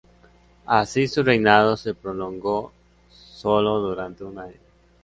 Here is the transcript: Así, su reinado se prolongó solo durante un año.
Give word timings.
Así, 0.65 1.07
su 1.07 1.21
reinado 1.21 1.77
se 1.77 1.93
prolongó 1.93 2.71
solo 3.07 3.77
durante 3.81 4.23
un 4.23 4.39
año. 4.39 4.57